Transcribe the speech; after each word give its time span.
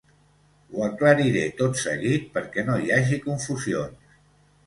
Ho 0.75 0.79
aclariré 0.85 1.43
tot 1.59 1.77
seguit, 1.81 2.25
perquè 2.37 2.65
no 2.69 2.79
hi 2.85 2.89
hagi 2.97 3.19
confusions. 3.29 4.17